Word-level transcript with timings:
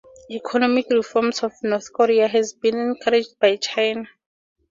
Economic 0.31 0.89
reforms 0.89 1.43
in 1.43 1.51
North 1.69 1.93
Korea 1.93 2.27
has 2.27 2.53
been 2.53 2.75
encouraged 2.75 3.37
by 3.39 3.57
China. 3.57 4.05